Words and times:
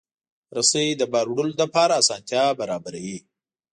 رسۍ 0.57 0.87
د 0.97 1.01
بار 1.11 1.27
وړلو 1.31 1.55
لپاره 1.63 1.99
اسانتیا 2.01 2.43
برابروي. 2.59 3.17